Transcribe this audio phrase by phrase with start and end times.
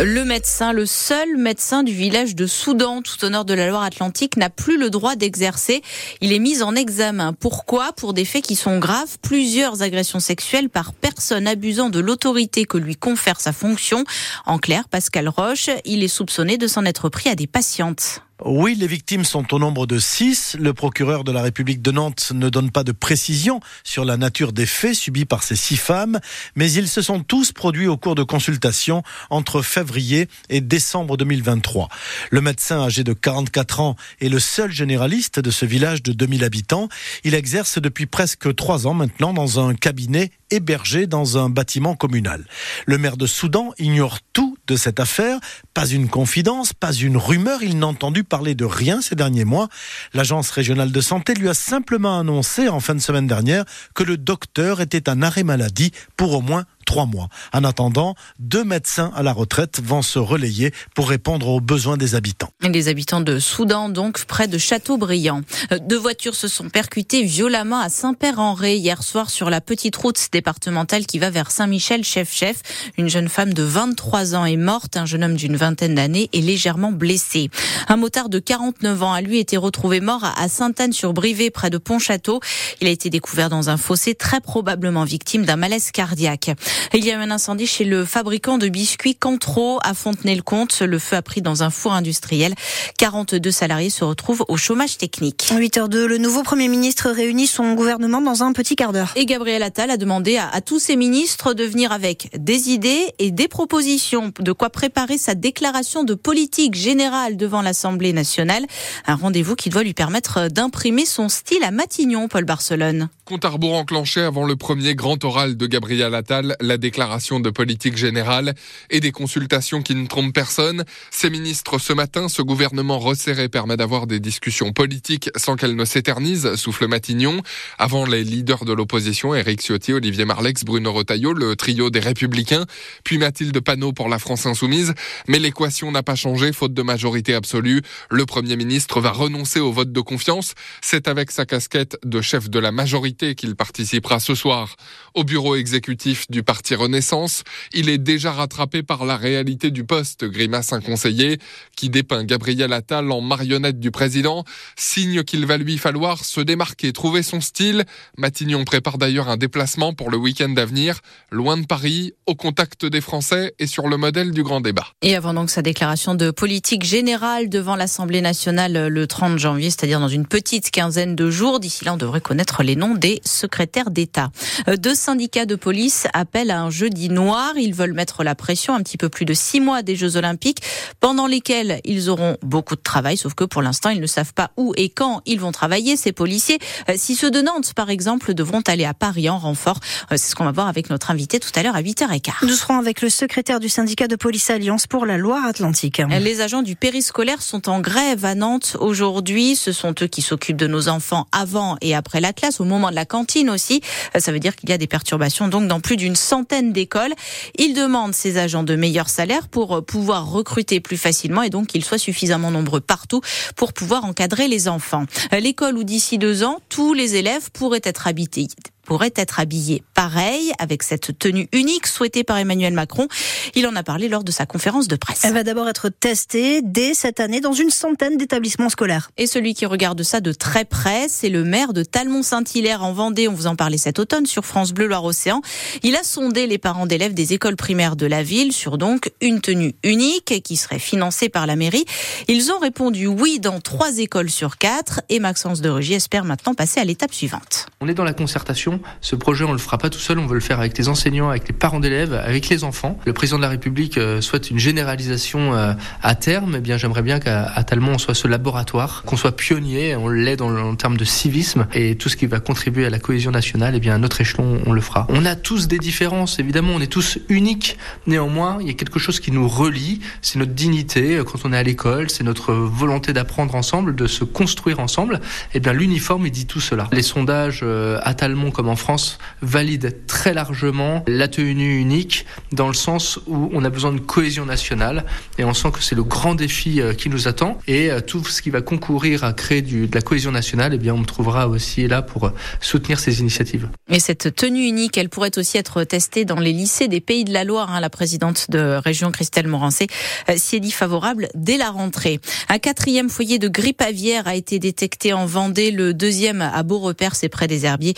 [0.00, 4.36] Le médecin, le seul médecin du village de Soudan, tout au nord de la Loire-Atlantique,
[4.36, 5.82] n'a plus le droit d'exercer.
[6.20, 7.32] Il est mis en examen.
[7.32, 7.92] Pourquoi?
[7.92, 9.18] Pour des faits qui sont graves.
[9.22, 14.04] Plusieurs agressions sexuelles par personne abusant de l'autorité que lui confère sa fonction.
[14.46, 18.22] En clair, Pascal Roche, il est soupçonné de s'en être pris à des patientes.
[18.44, 20.56] Oui, les victimes sont au nombre de six.
[20.58, 24.52] Le procureur de la République de Nantes ne donne pas de précision sur la nature
[24.52, 26.18] des faits subis par ces six femmes,
[26.56, 31.88] mais ils se sont tous produits au cours de consultations entre février et décembre 2023.
[32.30, 36.42] Le médecin âgé de 44 ans est le seul généraliste de ce village de 2000
[36.42, 36.88] habitants.
[37.22, 42.44] Il exerce depuis presque trois ans maintenant dans un cabinet hébergé dans un bâtiment communal.
[42.86, 45.38] Le maire de Soudan ignore tout cette affaire,
[45.74, 49.68] pas une confidence, pas une rumeur, il n'a entendu parler de rien ces derniers mois.
[50.14, 54.16] L'agence régionale de santé lui a simplement annoncé en fin de semaine dernière que le
[54.16, 57.28] docteur était en arrêt maladie pour au moins trois mois.
[57.52, 62.14] En attendant, deux médecins à la retraite vont se relayer pour répondre aux besoins des
[62.14, 62.50] habitants.
[62.62, 65.42] Les habitants de Soudan, donc, près de Châteaubriand.
[65.72, 70.18] Euh, deux voitures se sont percutées violemment à Saint-Père-en-Ré hier soir sur la petite route
[70.32, 72.62] départementale qui va vers Saint-Michel-Chef-Chef.
[72.98, 76.40] Une jeune femme de 23 ans est morte, un jeune homme d'une vingtaine d'années est
[76.40, 77.50] légèrement blessé.
[77.88, 82.40] Un motard de 49 ans a lui été retrouvé mort à Sainte-Anne-sur-Brivé près de Pontchâteau.
[82.80, 86.50] Il a été découvert dans un fossé très probablement victime d'un malaise cardiaque.
[86.94, 90.80] Il y a eu un incendie chez le fabricant de biscuits Cantro à Fontenay-le-Comte.
[90.80, 92.54] Le feu a pris dans un four industriel.
[92.98, 95.50] 42 salariés se retrouvent au chômage technique.
[95.52, 99.12] 8h02, le nouveau Premier ministre réunit son gouvernement dans un petit quart d'heure.
[99.16, 103.12] Et Gabriel Attal a demandé à, à tous ses ministres de venir avec des idées
[103.18, 108.64] et des propositions de quoi préparer sa déclaration de politique générale devant l'Assemblée nationale.
[109.06, 113.08] Un rendez-vous qui doit lui permettre d'imprimer son style à Matignon, Paul Barcelone.
[113.32, 117.48] Compte à rebours enclenché avant le premier grand oral de Gabriel Attal, la déclaration de
[117.48, 118.52] politique générale
[118.90, 120.84] et des consultations qui ne trompent personne.
[121.10, 125.86] Ces ministres ce matin, ce gouvernement resserré permet d'avoir des discussions politiques sans qu'elles ne
[125.86, 127.40] s'éternisent, souffle Matignon.
[127.78, 132.66] Avant les leaders de l'opposition, Éric Ciotti, Olivier Marlex, Bruno Retailleau, le trio des Républicains,
[133.02, 134.92] puis Mathilde Panot pour la France Insoumise.
[135.26, 137.80] Mais l'équation n'a pas changé, faute de majorité absolue.
[138.10, 140.52] Le Premier ministre va renoncer au vote de confiance.
[140.82, 144.76] C'est avec sa casquette de chef de la majorité qu'il participera ce soir
[145.14, 147.44] au bureau exécutif du Parti Renaissance.
[147.72, 151.38] Il est déjà rattrapé par la réalité du poste, grimace un conseiller,
[151.76, 154.44] qui dépeint Gabriel Attal en marionnette du président,
[154.76, 157.84] signe qu'il va lui falloir se démarquer, trouver son style.
[158.18, 161.00] Matignon prépare d'ailleurs un déplacement pour le week-end à venir,
[161.30, 164.86] loin de Paris, au contact des Français et sur le modèle du grand débat.
[165.02, 170.00] Et avant donc sa déclaration de politique générale devant l'Assemblée nationale le 30 janvier, c'est-à-dire
[170.00, 173.90] dans une petite quinzaine de jours, d'ici là on devrait connaître les noms des secrétaires
[173.90, 174.30] d'État.
[174.68, 177.52] Euh, deux syndicats de police appellent à un jeudi noir.
[177.56, 180.62] Ils veulent mettre la pression un petit peu plus de six mois des Jeux Olympiques,
[181.00, 184.50] pendant lesquels ils auront beaucoup de travail, sauf que pour l'instant ils ne savent pas
[184.56, 186.58] où et quand ils vont travailler, ces policiers.
[186.88, 189.80] Euh, si ceux de Nantes, par exemple, devront aller à Paris en renfort,
[190.10, 192.32] euh, c'est ce qu'on va voir avec notre invité tout à l'heure à 8h15.
[192.42, 196.02] Nous serons avec le secrétaire du syndicat de police Alliance pour la Loire-Atlantique.
[196.20, 199.56] Les agents du périscolaire sont en grève à Nantes aujourd'hui.
[199.56, 202.90] Ce sont eux qui s'occupent de nos enfants avant et après la classe, au moment
[202.92, 203.80] de la cantine aussi.
[204.14, 207.14] Euh, ça veut dire qu'il y a des perturbations donc dans plus d'une centaine d'écoles.
[207.58, 211.66] Ils demandent ces agents de meilleurs salaires pour euh, pouvoir recruter plus facilement et donc
[211.66, 213.20] qu'ils soient suffisamment nombreux partout
[213.56, 215.06] pour pouvoir encadrer les enfants.
[215.32, 218.48] Euh, l'école où d'ici deux ans, tous les élèves pourraient être habités
[218.84, 223.08] pourrait être habillé pareil, avec cette tenue unique souhaitée par Emmanuel Macron.
[223.54, 225.20] Il en a parlé lors de sa conférence de presse.
[225.24, 229.10] Elle va d'abord être testée dès cette année dans une centaine d'établissements scolaires.
[229.16, 233.28] Et celui qui regarde ça de très près, c'est le maire de Talmont-Saint-Hilaire en Vendée.
[233.28, 235.40] On vous en parlait cet automne sur France Bleu Loire-Océan.
[235.82, 239.40] Il a sondé les parents d'élèves des écoles primaires de la ville sur donc une
[239.40, 241.84] tenue unique qui serait financée par la mairie.
[242.28, 246.54] Ils ont répondu oui dans trois écoles sur quatre et Maxence de Rugy espère maintenant
[246.54, 247.66] passer à l'étape suivante.
[247.80, 250.34] On est dans la concertation ce projet, on le fera pas tout seul, on veut
[250.34, 252.98] le faire avec les enseignants, avec les parents d'élèves, avec les enfants.
[253.04, 256.56] Le président de la République euh, souhaite une généralisation euh, à terme.
[256.58, 260.40] Eh bien, j'aimerais bien qu'à Talmont, on soit ce laboratoire, qu'on soit pionnier, on l'est
[260.40, 263.80] en termes de civisme et tout ce qui va contribuer à la cohésion nationale, eh
[263.80, 265.06] bien, à notre échelon, on le fera.
[265.08, 267.78] On a tous des différences, évidemment, on est tous uniques.
[268.06, 271.52] Néanmoins, il y a quelque chose qui nous relie, c'est notre dignité euh, quand on
[271.52, 275.20] est à l'école, c'est notre volonté d'apprendre ensemble, de se construire ensemble.
[275.54, 276.88] Eh bien, l'uniforme, il dit tout cela.
[276.92, 277.64] Les sondages
[278.02, 283.18] à Talmont, comme comme en France, valide très largement la tenue unique dans le sens
[283.26, 285.04] où on a besoin de cohésion nationale
[285.36, 288.24] et on sent que c'est le grand défi euh, qui nous attend et euh, tout
[288.24, 291.04] ce qui va concourir à créer du, de la cohésion nationale, eh bien, on me
[291.04, 292.30] trouvera aussi là pour
[292.60, 293.68] soutenir ces initiatives.
[293.90, 297.32] Et cette tenue unique, elle pourrait aussi être testée dans les lycées des Pays de
[297.32, 297.72] la Loire.
[297.72, 299.88] Hein, la présidente de région Christelle Morancé
[300.36, 302.20] s'y est dit favorable dès la rentrée.
[302.48, 307.16] Un quatrième foyer de grippe aviaire a été détecté en Vendée, le deuxième à Beaurepaire,
[307.16, 307.94] c'est près des Herbiers.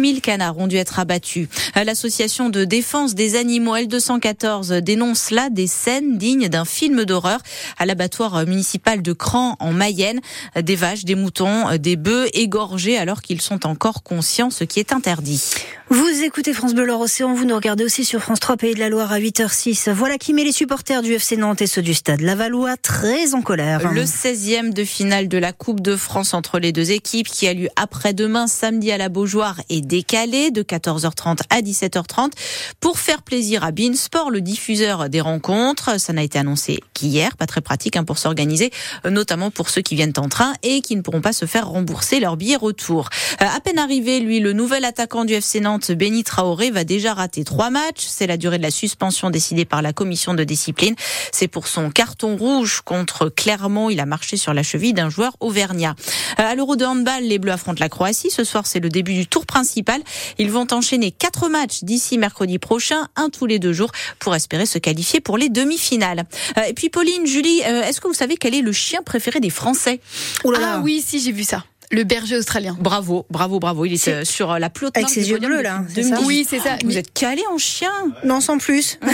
[0.00, 1.48] 6000 canards ont dû être abattus.
[1.74, 7.40] L'association de défense des animaux L214 dénonce là des scènes dignes d'un film d'horreur
[7.78, 10.20] à l'abattoir municipal de Cran en Mayenne.
[10.58, 14.94] Des vaches, des moutons, des bœufs égorgés alors qu'ils sont encore conscients, ce qui est
[14.94, 15.42] interdit.
[15.92, 18.88] Vous écoutez France Bleu Océan, vous nous regardez aussi sur France 3 Pays de la
[18.88, 19.90] Loire à 8h06.
[19.90, 23.42] Voilà qui met les supporters du FC Nantes et ceux du stade Lavallois très en
[23.42, 23.92] colère.
[23.92, 27.54] Le 16e de finale de la Coupe de France entre les deux équipes qui a
[27.54, 32.34] lieu après-demain samedi à la Beaujoire est décalé de 14h30 à 17h30
[32.78, 35.98] pour faire plaisir à Beansport, le diffuseur des rencontres.
[35.98, 38.70] Ça n'a été annoncé qu'hier, pas très pratique hein, pour s'organiser,
[39.04, 42.20] notamment pour ceux qui viennent en train et qui ne pourront pas se faire rembourser
[42.20, 43.08] leur billet retour.
[43.42, 47.14] Euh, à peine arrivé, lui, le nouvel attaquant du FC Nantes Benny Traoré va déjà
[47.14, 48.04] rater trois matchs.
[48.06, 50.94] C'est la durée de la suspension décidée par la commission de discipline.
[51.32, 53.90] C'est pour son carton rouge contre Clermont.
[53.90, 55.94] Il a marché sur la cheville d'un joueur auvergnat.
[56.38, 58.30] Euh, à l'Euro de handball, les Bleus affrontent la Croatie.
[58.30, 60.00] Ce soir, c'est le début du tour principal.
[60.38, 64.66] Ils vont enchaîner quatre matchs d'ici mercredi prochain, un tous les deux jours, pour espérer
[64.66, 66.24] se qualifier pour les demi-finales.
[66.58, 69.40] Euh, et puis, Pauline, Julie, euh, est-ce que vous savez quel est le chien préféré
[69.40, 70.00] des Français?
[70.44, 71.64] Ah oui, si, j'ai vu ça.
[71.92, 72.76] Le berger australien.
[72.80, 73.84] Bravo, bravo, bravo.
[73.84, 76.10] Il est, C'est- sur la plus haute Avec ses yeux bleus, là, c'est 2010.
[76.20, 76.76] ça Oui, c'est ça.
[76.82, 77.90] Vous Mais- êtes calé en chien
[78.24, 78.98] Non, sans plus.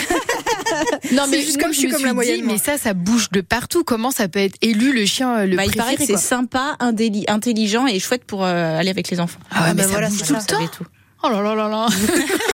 [1.12, 2.43] Non, mais juste comme je suis me comme la moyenne.
[2.44, 3.84] Mais ça, ça bouge de partout.
[3.84, 6.19] Comment ça peut être élu le chien euh, le Bah, il préféré paraît que c'est
[6.23, 9.38] sympa, indéli- intelligent et chouette pour euh, aller avec les enfants.
[9.50, 10.40] Ah ouais, mais bah ça voilà, bouge c'est tout ça.
[10.61, 10.84] le temps.
[11.23, 11.87] Oh là là là là.